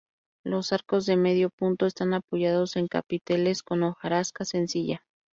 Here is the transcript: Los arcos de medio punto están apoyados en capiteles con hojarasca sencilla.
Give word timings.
Los 0.43 0.73
arcos 0.73 1.05
de 1.05 1.15
medio 1.15 1.51
punto 1.51 1.85
están 1.85 2.15
apoyados 2.15 2.75
en 2.75 2.87
capiteles 2.87 3.61
con 3.61 3.83
hojarasca 3.83 4.45
sencilla. 4.45 5.03